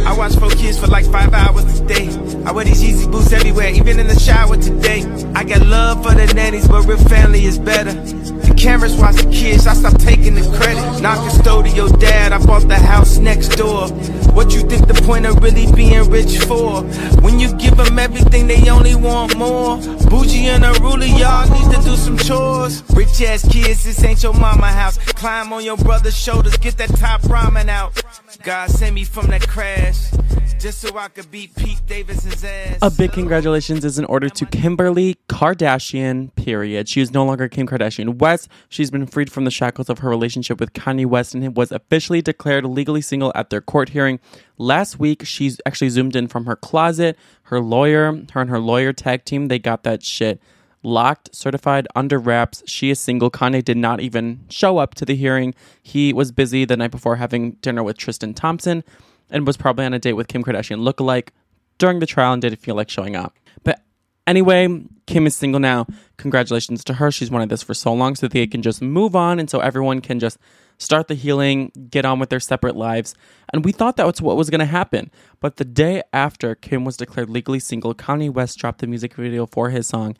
[0.06, 2.10] I watch four kids for like five hours a day.
[2.46, 5.06] I wear these Yeezy boots everywhere, even in the shower today.
[5.34, 7.93] I got love for the nannies, but real family is better.
[7.93, 11.02] The cameras watch the kids, I stop taking the credit.
[11.02, 13.88] Not custodial dad, I bought the house next door.
[14.36, 16.84] What you think the point of really being rich for?
[17.22, 19.78] When you give them everything, they only want more.
[20.10, 22.84] Bougie and a ruler, y'all need to do some chores.
[22.94, 24.98] Rich ass kids, this ain't your mama house.
[24.98, 28.02] Climb on your brother's shoulders, get that top ramen out.
[28.44, 30.12] God sent me from that crash,
[30.60, 32.80] just so I could beat Pete Davidson's ass.
[32.82, 36.88] A big congratulations is in order to Kimberly Kardashian, period.
[36.88, 38.48] She is no longer Kim Kardashian West.
[38.70, 42.22] She's been freed from the shackles of her relationship with Kanye West and was officially
[42.22, 44.20] declared legally single at their court hearing.
[44.58, 47.18] Last week, she's actually zoomed in from her closet.
[47.44, 50.42] Her lawyer, her and her lawyer tag team, they got that shit
[50.88, 52.63] locked, certified, under wraps.
[52.65, 53.30] She is single.
[53.30, 55.54] Kanye did not even show up to the hearing.
[55.84, 58.84] He was busy the night before having dinner with Tristan Thompson
[59.30, 61.30] and was probably on a date with Kim Kardashian lookalike
[61.78, 63.38] during the trial and didn't feel like showing up.
[63.63, 63.82] But
[64.26, 65.86] anyway, Kim is single now.
[66.17, 67.12] Congratulations to her.
[67.12, 70.02] She's wanted this for so long so they can just move on and so everyone
[70.02, 70.38] can just
[70.80, 73.15] start the healing, get on with their separate lives.
[73.52, 75.12] And we thought that was what was going to happen.
[75.39, 79.45] But the day after Kim was declared legally single, Kanye West dropped the music video
[79.45, 80.15] for his song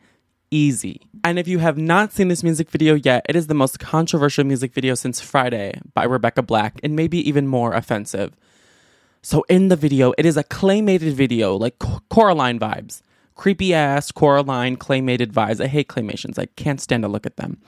[0.50, 1.02] Eazy.
[1.24, 4.44] And if you have not seen this music video yet, it is the most controversial
[4.44, 8.34] music video since Friday by Rebecca Black and maybe even more offensive.
[9.22, 13.02] So in the video, it is a claymated video, like Coraline vibes.
[13.34, 15.60] Creepy ass Coraline claymated vibes.
[15.60, 16.38] I hate claymations.
[16.38, 17.58] I can't stand to look at them.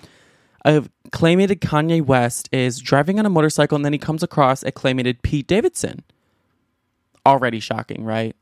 [0.64, 4.72] A claymated Kanye West is driving on a motorcycle and then he comes across a
[4.72, 6.02] claymated Pete Davidson.
[7.26, 8.34] Already shocking, right?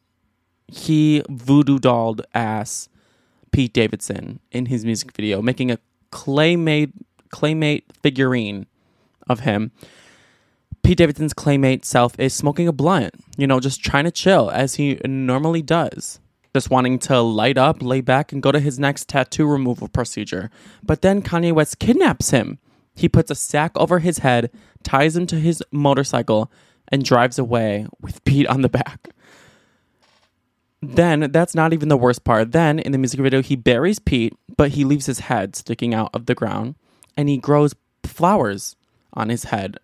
[0.69, 2.89] He voodoo dolled ass
[3.53, 5.79] Pete Davidson in his music video, making a
[6.11, 6.93] claymate
[7.31, 8.67] claymate figurine
[9.29, 9.71] of him.
[10.83, 14.77] Pete Davidson's claymate self is smoking a blunt, you know, just trying to chill as
[14.77, 16.21] he normally does.
[16.55, 20.51] Just wanting to light up, lay back, and go to his next tattoo removal procedure.
[20.83, 22.59] But then Kanye West kidnaps him.
[22.95, 24.51] He puts a sack over his head,
[24.83, 26.51] ties him to his motorcycle,
[26.91, 29.11] and drives away with Pete on the back.
[30.81, 32.53] Then that's not even the worst part.
[32.53, 36.11] Then in the music video, he buries Pete, but he leaves his head sticking out
[36.15, 36.77] of the ground
[37.17, 38.77] and he grows flowers
[39.13, 39.79] on his head.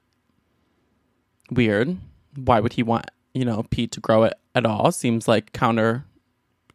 [1.50, 1.96] Weird.
[2.36, 4.92] Why would he want, you know, Pete to grow it at all?
[4.92, 6.04] Seems like counter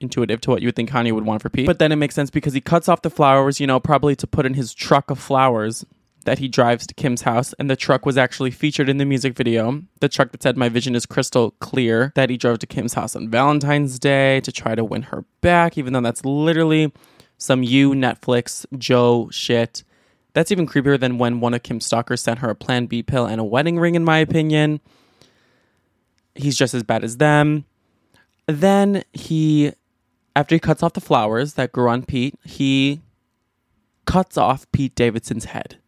[0.02, 1.66] intuitive to what you would think Kanye would want for Pete.
[1.66, 4.28] But then it makes sense because he cuts off the flowers, you know, probably to
[4.28, 5.86] put in his truck of flowers
[6.26, 9.36] that he drives to Kim's house, and the truck was actually featured in the music
[9.36, 9.84] video.
[10.00, 13.16] The truck that said, My vision is crystal clear, that he drove to Kim's house
[13.16, 16.92] on Valentine's Day to try to win her back, even though that's literally
[17.38, 19.84] some you Netflix Joe shit.
[20.34, 23.26] That's even creepier than when one of Kim's stalkers sent her a Plan B pill
[23.26, 24.82] and a wedding ring, in my opinion.
[26.36, 27.66] He's just as bad as them.
[28.46, 29.74] Then he,
[30.36, 33.02] after he cuts off the flowers that grew on Pete, he
[34.06, 35.79] cuts off Pete Davidson's head.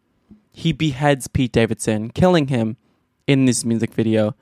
[0.52, 2.78] He beheads Pete Davidson, killing him
[3.28, 4.36] in this music video.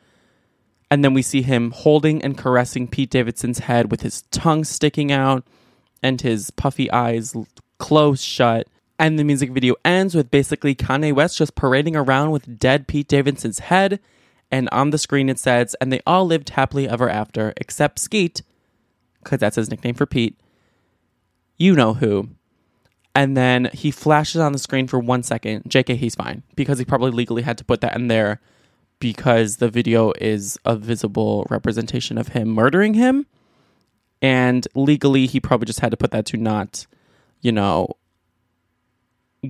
[0.91, 5.11] And then we see him holding and caressing Pete Davidson's head with his tongue sticking
[5.11, 5.45] out
[6.01, 7.35] and his puffy eyes
[7.77, 8.67] closed shut.
[8.97, 13.07] And the music video ends with basically Kanye West just parading around with dead Pete
[13.07, 13.99] Davidson's head.
[14.51, 18.41] And on the screen it says, and they all lived happily ever after, except Skete,
[19.23, 20.39] because that's his nickname for Pete.
[21.57, 22.29] You know who.
[23.15, 25.63] And then he flashes on the screen for one second.
[25.63, 28.39] JK, he's fine, because he probably legally had to put that in there
[28.99, 33.25] because the video is a visible representation of him murdering him.
[34.21, 36.85] And legally, he probably just had to put that to not,
[37.41, 37.95] you know,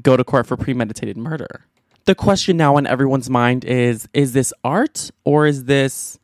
[0.01, 1.65] go to court for premeditated murder.
[2.05, 6.19] The question now on everyone's mind is is this art or is this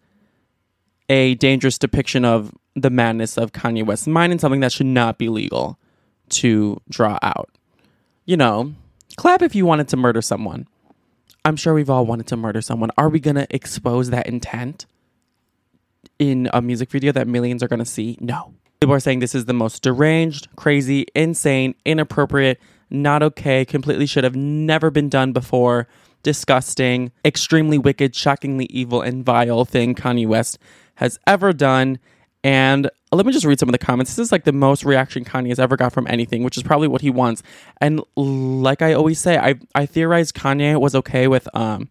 [1.10, 5.17] a dangerous depiction of the madness of Kanye West's mind and something that should not
[5.17, 5.80] be legal
[6.29, 7.49] to draw out?
[8.25, 8.73] You know,
[9.17, 10.67] clap if you wanted to murder someone.
[11.43, 12.89] I'm sure we've all wanted to murder someone.
[12.97, 14.88] Are we going to expose that intent
[16.17, 18.17] in a music video that millions are going to see?
[18.19, 18.53] No.
[18.79, 22.59] People are saying this is the most deranged, crazy, insane, inappropriate,
[22.89, 25.88] not okay, completely should have never been done before,
[26.23, 30.57] disgusting, extremely wicked, shockingly evil, and vile thing Kanye West
[30.95, 31.99] has ever done.
[32.45, 34.15] And let me just read some of the comments.
[34.15, 36.88] This is like the most reaction Kanye has ever got from anything, which is probably
[36.88, 37.41] what he wants.
[37.81, 41.89] And like I always say, I I theorized Kanye was okay with um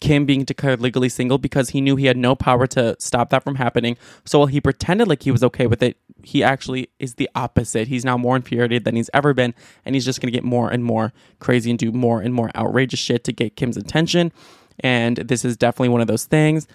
[0.00, 3.44] Kim being declared legally single because he knew he had no power to stop that
[3.44, 3.96] from happening.
[4.24, 7.86] So while he pretended like he was okay with it, he actually is the opposite.
[7.86, 10.70] He's now more infuriated than he's ever been, and he's just going to get more
[10.72, 14.32] and more crazy and do more and more outrageous shit to get Kim's attention.
[14.80, 16.66] And this is definitely one of those things.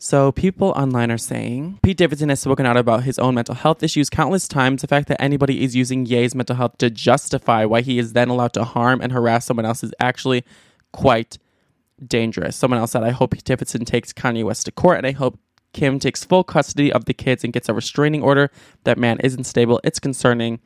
[0.00, 3.82] So people online are saying Pete Davidson has spoken out about his own mental health
[3.82, 4.80] issues countless times.
[4.82, 8.28] The fact that anybody is using Ye's mental health to justify why he is then
[8.28, 10.44] allowed to harm and harass someone else is actually
[10.92, 11.38] quite
[12.06, 12.54] dangerous.
[12.54, 15.40] Someone else said, I hope Pete Davidson takes Kanye West to court and I hope
[15.72, 18.52] Kim takes full custody of the kids and gets a restraining order.
[18.84, 19.80] That man isn't stable.
[19.82, 20.60] It's concerning.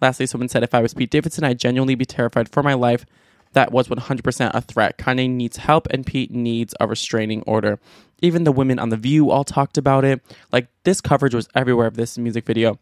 [0.00, 3.04] Lastly, someone said, if I was Pete Davidson, I'd genuinely be terrified for my life.
[3.52, 4.98] That was 100% a threat.
[4.98, 7.78] Kanye needs help and Pete needs a restraining order.
[8.20, 10.20] Even the women on The View all talked about it.
[10.52, 12.78] Like, this coverage was everywhere of this music video.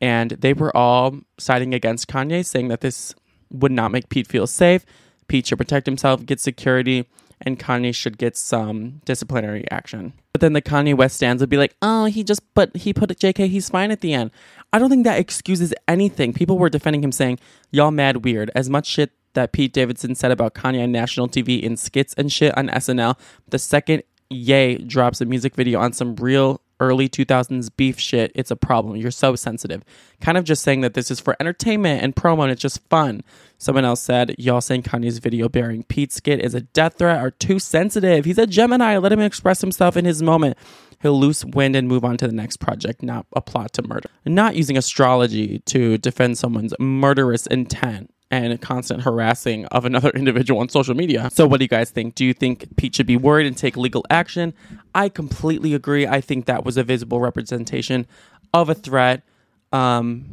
[0.00, 3.14] And they were all siding against Kanye, saying that this
[3.50, 4.84] would not make Pete feel safe.
[5.28, 7.08] Pete should protect himself, get security,
[7.40, 10.12] and Kanye should get some disciplinary action.
[10.32, 13.10] But then the Kanye West stands would be like, oh, he just but he put
[13.10, 14.30] JK, he's fine at the end.
[14.72, 16.32] I don't think that excuses anything.
[16.32, 17.38] People were defending him saying,
[17.70, 18.50] Y'all mad weird.
[18.54, 22.30] As much shit that Pete Davidson said about Kanye on national TV in skits and
[22.32, 23.18] shit on SNL,
[23.48, 28.50] the second Ye drops a music video on some real early 2000s beef shit, it's
[28.50, 28.96] a problem.
[28.96, 29.84] You're so sensitive.
[30.20, 33.22] Kind of just saying that this is for entertainment and promo and it's just fun.
[33.58, 37.30] Someone else said, Y'all saying Kanye's video bearing Pete's skit is a death threat are
[37.30, 38.24] too sensitive.
[38.24, 38.96] He's a Gemini.
[38.98, 40.58] Let him express himself in his moment.
[41.00, 44.08] He'll loose wind and move on to the next project, not a plot to murder.
[44.24, 50.68] Not using astrology to defend someone's murderous intent and constant harassing of another individual on
[50.70, 51.28] social media.
[51.30, 52.16] So, what do you guys think?
[52.16, 54.54] Do you think Pete should be worried and take legal action?
[54.94, 56.06] I completely agree.
[56.06, 58.06] I think that was a visible representation
[58.52, 59.22] of a threat.
[59.70, 60.24] Um,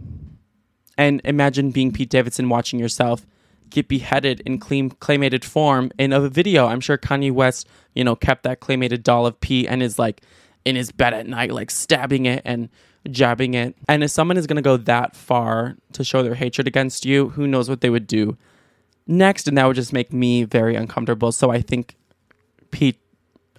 [0.98, 3.26] and imagine being Pete Davidson watching yourself
[3.70, 6.66] get beheaded in claim, claymated form in a video.
[6.66, 10.22] I'm sure Kanye West, you know, kept that claymated doll of Pete and is like
[10.66, 12.70] in his bed at night, like stabbing it and
[13.10, 13.76] jabbing it.
[13.88, 17.30] And if someone is going to go that far to show their hatred against you,
[17.30, 18.38] who knows what they would do
[19.08, 19.48] next?
[19.48, 21.32] And that would just make me very uncomfortable.
[21.32, 21.96] So I think
[22.72, 23.00] Pete,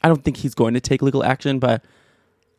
[0.02, 1.84] I don't think he's going to take legal action, but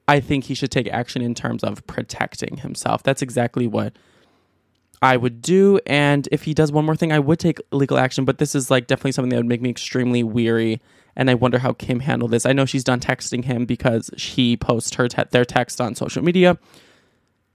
[0.07, 3.03] I think he should take action in terms of protecting himself.
[3.03, 3.95] That's exactly what
[5.01, 5.79] I would do.
[5.85, 8.25] And if he does one more thing, I would take legal action.
[8.25, 10.81] But this is like definitely something that would make me extremely weary.
[11.15, 12.45] And I wonder how Kim handled this.
[12.45, 16.23] I know she's done texting him because she posts her te- their text on social
[16.23, 16.57] media.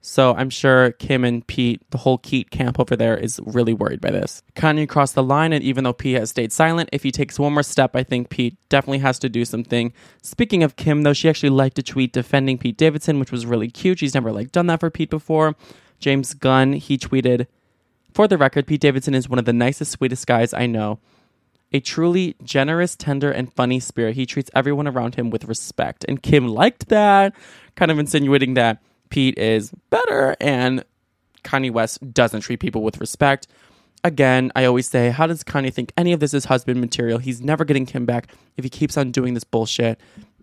[0.03, 4.01] So I'm sure Kim and Pete, the whole Keat camp over there, is really worried
[4.01, 4.41] by this.
[4.55, 7.53] Kanye crossed the line, and even though Pete has stayed silent, if he takes one
[7.55, 9.93] more step, I think Pete definitely has to do something.
[10.23, 13.69] Speaking of Kim, though, she actually liked a tweet defending Pete Davidson, which was really
[13.69, 13.99] cute.
[13.99, 15.57] She's never like done that for Pete before.
[15.99, 17.47] James Gunn, he tweeted,
[18.13, 20.99] For the record, Pete Davidson is one of the nicest, sweetest guys I know.
[21.73, 24.15] A truly generous, tender, and funny spirit.
[24.15, 26.05] He treats everyone around him with respect.
[26.09, 27.35] And Kim liked that,
[27.75, 28.81] kind of insinuating that
[29.11, 30.85] Pete is better and
[31.47, 33.47] Kanye West doesn't treat people with respect.
[34.05, 37.19] Again, I always say, how does Kanye think any of this is husband material?
[37.19, 40.01] He's never getting Kim back if he keeps on doing this bullshit.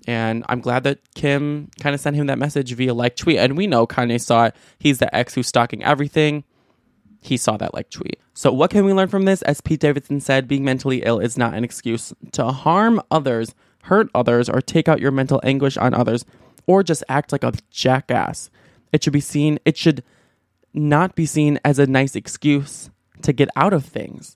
[0.08, 3.38] And I'm glad that Kim kind of sent him that message via like tweet.
[3.38, 4.56] And we know Kanye saw it.
[4.80, 6.44] He's the ex who's stalking everything.
[7.22, 8.20] He saw that like tweet.
[8.34, 9.42] So, what can we learn from this?
[9.44, 14.10] As Pete Davidson said, being mentally ill is not an excuse to harm others, hurt
[14.14, 16.26] others, or take out your mental anguish on others,
[16.68, 18.50] or just act like a jackass.
[18.92, 20.04] It should be seen, it should
[20.74, 22.90] not be seen as a nice excuse
[23.22, 24.36] to get out of things.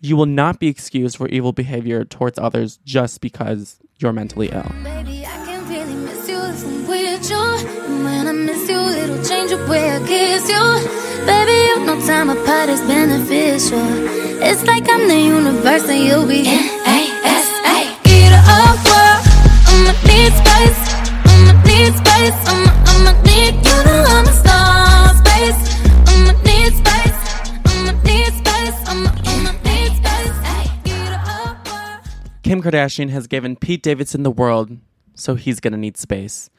[0.00, 4.70] You will not be excused for evil behavior towards others just because you're mentally ill.
[4.82, 6.52] Baby, I can really miss you know
[12.06, 13.86] time apart is beneficial.
[14.42, 17.78] It's like I'm the universe and you'll be N-A-S-A.
[18.44, 19.22] Up, world.
[19.70, 20.82] I'ma need space.
[21.30, 22.38] I'ma need space.
[22.50, 23.96] I'ma, I'ma need you to
[25.20, 25.60] space.
[26.08, 26.91] I'ma need space.
[32.52, 34.76] Kim Kardashian has given Pete Davidson the world,
[35.14, 36.50] so he's going to need space.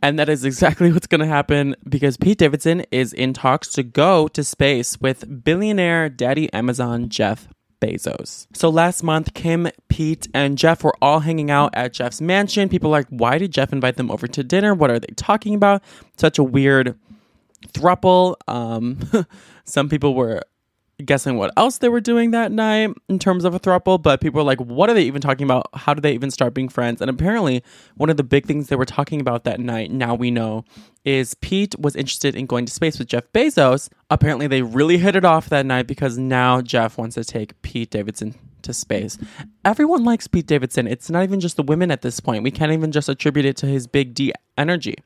[0.00, 3.82] And that is exactly what's going to happen because Pete Davidson is in talks to
[3.82, 7.48] go to space with billionaire daddy Amazon Jeff
[7.80, 8.46] Bezos.
[8.54, 12.68] So last month, Kim, Pete, and Jeff were all hanging out at Jeff's mansion.
[12.68, 14.72] People like, why did Jeff invite them over to dinner?
[14.72, 15.82] What are they talking about?
[16.16, 16.96] Such a weird
[17.72, 18.36] thruple.
[18.46, 19.00] Um,
[19.64, 20.42] some people were
[21.04, 24.38] guessing what else they were doing that night in terms of a throuple, but people
[24.38, 25.68] were like, what are they even talking about?
[25.74, 27.00] How do they even start being friends?
[27.00, 27.62] And apparently,
[27.96, 30.64] one of the big things they were talking about that night, now we know,
[31.04, 33.88] is Pete was interested in going to space with Jeff Bezos.
[34.10, 37.90] Apparently, they really hit it off that night because now Jeff wants to take Pete
[37.90, 39.18] Davidson to space.
[39.64, 40.86] Everyone likes Pete Davidson.
[40.86, 42.44] It's not even just the women at this point.
[42.44, 44.96] We can't even just attribute it to his big D energy.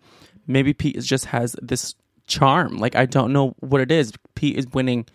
[0.47, 1.95] Maybe Pete just has this
[2.27, 2.77] charm.
[2.77, 4.13] Like, I don't know what it is.
[4.35, 5.07] Pete is winning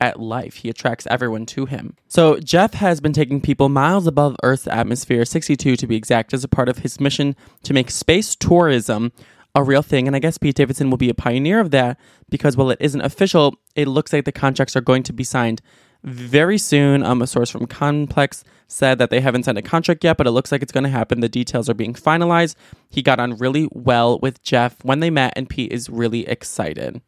[0.00, 0.56] at life.
[0.56, 1.96] He attracts everyone to him.
[2.08, 6.44] So, Jeff has been taking people miles above Earth's atmosphere, 62 to be exact, as
[6.44, 9.12] a part of his mission to make space tourism
[9.54, 10.06] a real thing.
[10.06, 13.00] And I guess Pete Davidson will be a pioneer of that because while it isn't
[13.00, 15.62] official, it looks like the contracts are going to be signed
[16.04, 17.02] very soon.
[17.02, 20.32] Um, a source from Complex said that they haven't signed a contract yet, but it
[20.32, 21.20] looks like it's going to happen.
[21.20, 22.54] The details are being finalized.
[22.90, 27.00] He got on really well with Jeff when they met, and Pete is really excited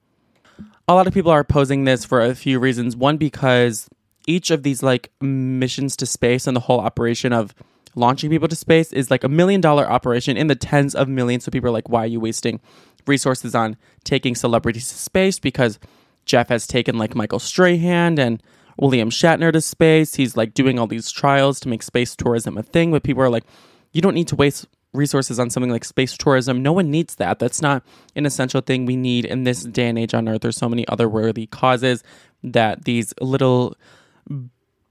[0.89, 2.97] a lot of people are opposing this for a few reasons.
[2.97, 3.89] One, because
[4.27, 7.55] each of these like missions to space and the whole operation of
[7.95, 11.45] launching people to space is like a million dollar operation in the tens of millions.
[11.45, 12.61] So people are like, why are you wasting
[13.07, 15.39] resources on taking celebrities to space?
[15.39, 15.79] Because
[16.25, 18.43] Jeff has taken like Michael Strahan and
[18.79, 20.15] William Shatner to space.
[20.15, 22.93] He's like doing all these trials to make space tourism a thing.
[22.93, 23.45] But people are like,
[23.93, 26.63] you don't need to waste resources on something like space tourism.
[26.63, 27.39] No one needs that.
[27.39, 27.85] That's not
[28.17, 30.41] an essential thing we need in this day and age on Earth.
[30.43, 32.03] There's so many other worthy causes
[32.43, 33.77] that these little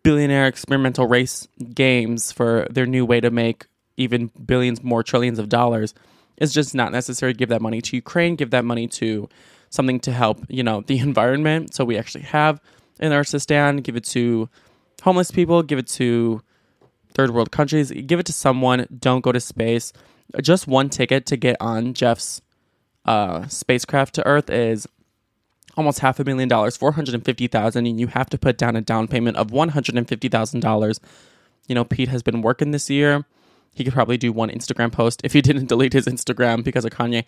[0.04, 3.66] billionaire experimental race games for their new way to make
[3.98, 5.94] even billions more trillions of dollars
[6.38, 7.34] is just not necessary.
[7.34, 9.28] Give that money to Ukraine, give that money to
[9.70, 11.74] something to help, you know, the environment.
[11.74, 12.62] So we actually have
[13.00, 14.50] in our stand, give it to
[15.02, 16.42] homeless people, give it to
[17.14, 17.92] third world countries.
[17.92, 18.88] Give it to someone.
[19.00, 19.94] Don't go to space.
[20.42, 22.42] Just one ticket to get on Jeff's
[23.06, 24.88] uh, spacecraft to Earth is
[25.78, 28.58] almost half a million dollars, four hundred and fifty thousand, and you have to put
[28.58, 31.00] down a down payment of one hundred and fifty thousand dollars.
[31.68, 33.26] You know, Pete has been working this year.
[33.74, 36.92] He could probably do one Instagram post if he didn't delete his Instagram because of
[36.92, 37.24] Kanye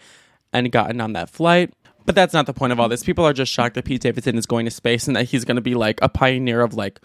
[0.52, 1.74] and gotten on that flight.
[2.06, 3.04] But that's not the point of all this.
[3.04, 5.58] People are just shocked that Pete Davidson is going to space and that he's going
[5.58, 7.00] to be like a pioneer of like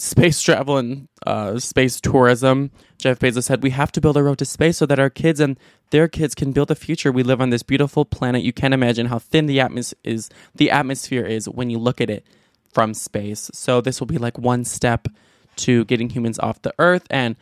[0.00, 2.70] space travel and uh, space tourism.
[2.98, 5.40] Jeff Bezos said, We have to build a road to space so that our kids
[5.40, 5.58] and
[5.90, 7.12] their kids can build a future.
[7.12, 8.42] We live on this beautiful planet.
[8.42, 12.10] You can't imagine how thin the atmos- is, the atmosphere is when you look at
[12.10, 12.26] it
[12.72, 13.50] from space.
[13.54, 15.08] So, this will be like one step
[15.56, 17.06] to getting humans off the earth.
[17.10, 17.36] And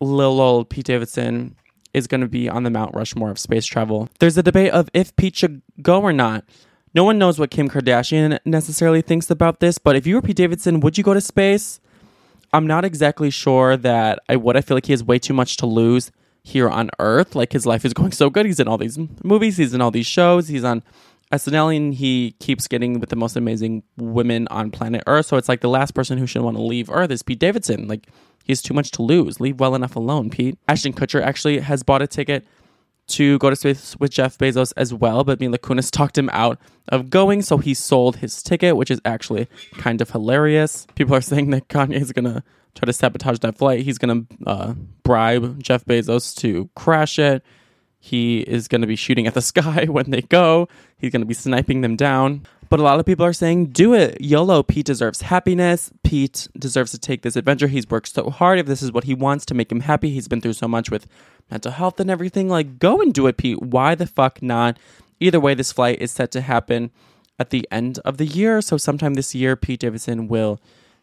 [0.00, 1.56] little old Pete Davidson
[1.94, 4.08] is going to be on the Mount Rushmore of space travel.
[4.20, 6.44] There's a debate of if Pete should go or not.
[6.94, 10.36] No one knows what Kim Kardashian necessarily thinks about this, but if you were Pete
[10.36, 11.80] Davidson, would you go to space?
[12.52, 14.56] I'm not exactly sure that I would.
[14.56, 16.10] I feel like he has way too much to lose
[16.42, 17.34] here on Earth.
[17.34, 18.46] Like his life is going so good.
[18.46, 20.82] He's in all these movies, he's in all these shows, he's on
[21.30, 25.26] SNL, and he keeps getting with the most amazing women on planet Earth.
[25.26, 27.86] So it's like the last person who should want to leave Earth is Pete Davidson.
[27.86, 28.06] Like
[28.44, 29.40] he has too much to lose.
[29.40, 30.58] Leave well enough alone, Pete.
[30.66, 32.46] Ashton Kutcher actually has bought a ticket
[33.08, 36.58] to go to space with Jeff Bezos as well, but Mila Kunis talked him out
[36.88, 40.86] of going, so he sold his ticket, which is actually kind of hilarious.
[40.94, 42.42] People are saying that Kanye is gonna
[42.74, 43.80] try to sabotage that flight.
[43.80, 47.42] He's gonna uh, bribe Jeff Bezos to crash it.
[48.00, 50.68] He is to be shooting at the sky when they go.
[50.96, 52.46] He's to be sniping them down.
[52.68, 54.20] But a lot of people are saying, do it.
[54.20, 54.62] YOLO.
[54.62, 55.90] Pete deserves happiness.
[56.02, 57.66] Pete deserves to take this adventure.
[57.66, 58.58] He's worked so hard.
[58.58, 60.90] If this is what he wants to make him happy, he's been through so much
[60.90, 61.06] with
[61.50, 62.48] mental health and everything.
[62.48, 63.62] Like, go and do it, Pete.
[63.62, 64.78] Why the fuck not?
[65.20, 66.90] Either way, this flight is set to happen
[67.38, 68.60] at the end of the year.
[68.60, 70.60] So, sometime this year, Pete Davidson will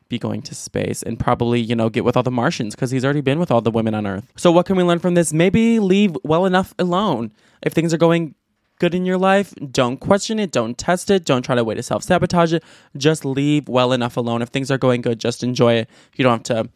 [0.08, 3.04] be going to space and probably, you know, get with all the Martians because he's
[3.04, 4.32] already been with all the women on Earth.
[4.36, 5.34] So, what can we learn from this?
[5.34, 7.32] Maybe leave well enough alone.
[7.64, 8.36] If things are going
[8.80, 11.84] good in your life, don't question it, don't test it, don't try to way to
[11.84, 12.64] self sabotage it.
[12.98, 14.42] Just leave well enough alone.
[14.42, 15.90] If things are going good, just enjoy it.
[16.16, 16.70] You don't have to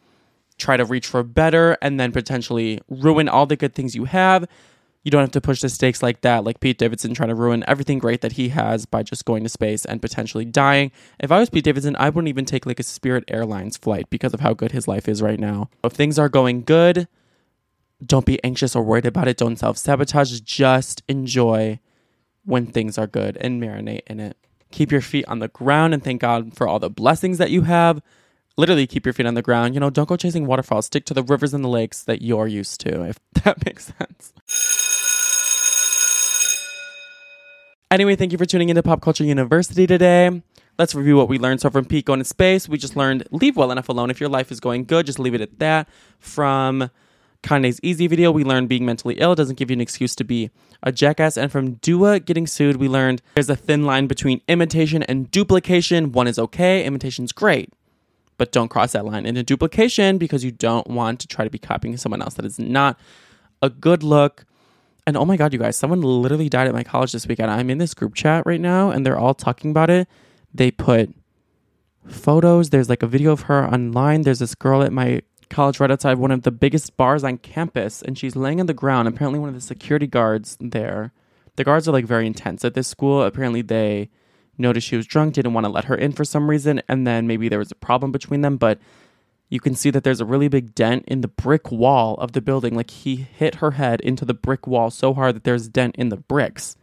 [0.58, 4.46] try to reach for better and then potentially ruin all the good things you have.
[5.02, 7.64] You don't have to push the stakes like that, like Pete Davidson trying to ruin
[7.66, 10.92] everything great that he has by just going to space and potentially dying.
[11.18, 14.34] If I was Pete Davidson, I wouldn't even take like a Spirit Airlines flight because
[14.34, 15.70] of how good his life is right now.
[15.82, 17.08] If things are going good,
[18.04, 19.38] don't be anxious or worried about it.
[19.38, 20.38] Don't self sabotage.
[20.40, 21.80] Just enjoy
[22.44, 24.36] when things are good and marinate in it.
[24.70, 27.62] Keep your feet on the ground and thank God for all the blessings that you
[27.62, 28.00] have.
[28.56, 29.74] Literally, keep your feet on the ground.
[29.74, 30.86] You know, don't go chasing waterfalls.
[30.86, 34.32] Stick to the rivers and the lakes that you're used to, if that makes sense.
[37.90, 40.42] Anyway, thank you for tuning into Pop Culture University today.
[40.78, 41.60] Let's review what we learned.
[41.60, 44.10] So, from Pete going to space, we just learned leave well enough alone.
[44.10, 45.88] If your life is going good, just leave it at that.
[46.18, 46.90] From
[47.42, 50.50] Kanye's Eazy video, we learned being mentally ill doesn't give you an excuse to be
[50.82, 51.36] a jackass.
[51.36, 56.12] And from Dua getting sued, we learned there's a thin line between imitation and duplication.
[56.12, 57.72] One is okay, imitation's great,
[58.36, 61.58] but don't cross that line into duplication because you don't want to try to be
[61.58, 62.34] copying someone else.
[62.34, 62.98] That is not
[63.62, 64.44] a good look.
[65.06, 67.50] And oh my God, you guys, someone literally died at my college this weekend.
[67.50, 70.08] I'm in this group chat right now and they're all talking about it.
[70.52, 71.14] They put
[72.06, 72.70] photos.
[72.70, 74.22] There's like a video of her online.
[74.22, 78.00] There's this girl at my college right outside one of the biggest bars on campus
[78.00, 79.08] and she's laying on the ground.
[79.08, 81.12] Apparently, one of the security guards there,
[81.56, 83.22] the guards are like very intense at this school.
[83.22, 84.08] Apparently, they
[84.56, 86.80] noticed she was drunk, didn't want to let her in for some reason.
[86.88, 88.56] And then maybe there was a problem between them.
[88.56, 88.78] But
[89.48, 92.40] you can see that there's a really big dent in the brick wall of the
[92.40, 92.74] building.
[92.74, 95.96] Like he hit her head into the brick wall so hard that there's a dent
[95.96, 96.76] in the bricks.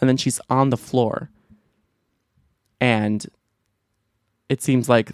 [0.00, 1.30] And then she's on the floor.
[2.80, 3.26] And
[4.48, 5.12] it seems like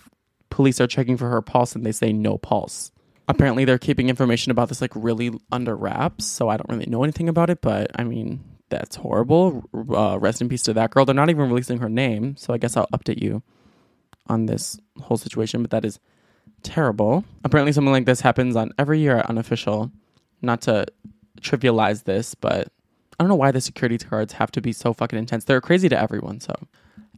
[0.51, 2.90] police are checking for her pulse and they say no pulse.
[3.28, 6.26] Apparently, they're keeping information about this like really under wraps.
[6.26, 8.40] So I don't really know anything about it, but I mean,
[8.70, 9.64] that's horrible.
[9.74, 11.05] Uh, rest in peace to that girl.
[11.05, 12.36] They're not even releasing her name.
[12.36, 13.42] So I guess I'll update you
[14.26, 15.62] on this whole situation.
[15.62, 16.01] But that is
[16.62, 17.24] terrible.
[17.44, 19.90] Apparently, something like this happens on every year at Unofficial.
[20.42, 20.86] Not to
[21.40, 22.68] trivialize this, but
[23.18, 25.44] I don't know why the security guards have to be so fucking intense.
[25.44, 26.40] They're crazy to everyone.
[26.40, 26.55] So,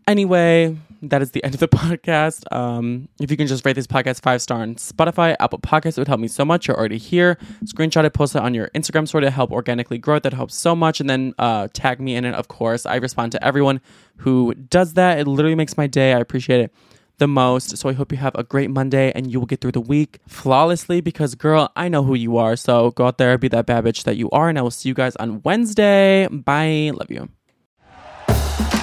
[0.07, 2.45] anyway, that is the end of the podcast.
[2.55, 5.99] Um, if you can just rate this podcast five star on Spotify, Apple Podcasts, it
[5.99, 6.69] would help me so much.
[6.69, 7.39] You're already here.
[7.65, 10.23] Screenshot it, post it on your Instagram story to help organically grow it.
[10.23, 11.01] That helps so much.
[11.01, 12.87] And then uh, tag me in it, of course.
[12.87, 13.81] I respond to everyone
[14.19, 15.19] who does that.
[15.19, 16.13] It literally makes my day.
[16.13, 16.75] I appreciate it
[17.19, 17.77] the most.
[17.77, 20.19] So I hope you have a great Monday and you will get through the week
[20.27, 22.57] flawlessly because, girl, I know who you are.
[22.57, 24.49] So go out there, be that bad bitch that you are.
[24.49, 26.27] And I will see you guys on Wednesday.
[26.29, 26.91] Bye.
[26.95, 27.29] Love you.